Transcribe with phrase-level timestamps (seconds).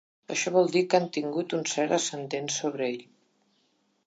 [0.35, 3.01] Això vol dir que ha tingut un cert ascendent sobre ell.